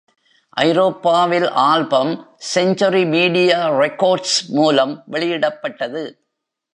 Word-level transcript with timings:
ஐரோப்பாவில் 0.57 1.49
album 1.49 2.29
Century 2.53 3.03
Media 3.05 3.57
Records. 3.81 4.31
மூலம் 4.49 5.03
வெளியிடப்பட்டது. 5.05 6.03